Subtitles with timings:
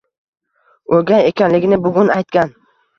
[1.01, 2.61] O'gay ekanligini bugun aytgan